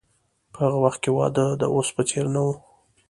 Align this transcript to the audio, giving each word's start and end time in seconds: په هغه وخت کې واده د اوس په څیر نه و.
په 0.53 0.57
هغه 0.65 0.77
وخت 0.85 0.99
کې 1.03 1.11
واده 1.17 1.45
د 1.61 1.63
اوس 1.73 1.87
په 1.95 2.01
څیر 2.09 2.25
نه 2.35 2.41
و. 2.45 2.47